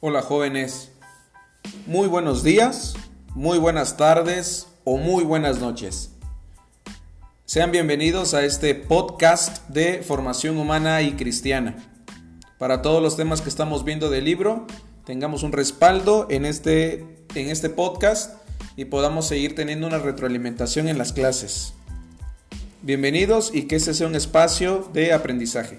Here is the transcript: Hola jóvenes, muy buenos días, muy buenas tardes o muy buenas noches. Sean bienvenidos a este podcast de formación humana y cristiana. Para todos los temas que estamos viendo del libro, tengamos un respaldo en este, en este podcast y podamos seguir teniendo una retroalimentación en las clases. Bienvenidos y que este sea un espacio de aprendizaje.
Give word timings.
Hola 0.00 0.22
jóvenes, 0.22 0.92
muy 1.88 2.06
buenos 2.06 2.44
días, 2.44 2.94
muy 3.34 3.58
buenas 3.58 3.96
tardes 3.96 4.68
o 4.84 4.96
muy 4.96 5.24
buenas 5.24 5.58
noches. 5.58 6.12
Sean 7.46 7.72
bienvenidos 7.72 8.32
a 8.32 8.44
este 8.44 8.76
podcast 8.76 9.68
de 9.68 10.04
formación 10.04 10.56
humana 10.56 11.02
y 11.02 11.14
cristiana. 11.14 11.74
Para 12.58 12.80
todos 12.80 13.02
los 13.02 13.16
temas 13.16 13.40
que 13.40 13.48
estamos 13.48 13.84
viendo 13.84 14.08
del 14.08 14.26
libro, 14.26 14.68
tengamos 15.04 15.42
un 15.42 15.50
respaldo 15.50 16.28
en 16.30 16.44
este, 16.44 17.00
en 17.34 17.50
este 17.50 17.68
podcast 17.68 18.36
y 18.76 18.84
podamos 18.84 19.26
seguir 19.26 19.56
teniendo 19.56 19.88
una 19.88 19.98
retroalimentación 19.98 20.86
en 20.86 20.96
las 20.96 21.12
clases. 21.12 21.74
Bienvenidos 22.82 23.52
y 23.52 23.64
que 23.64 23.74
este 23.74 23.92
sea 23.94 24.06
un 24.06 24.14
espacio 24.14 24.88
de 24.92 25.12
aprendizaje. 25.12 25.78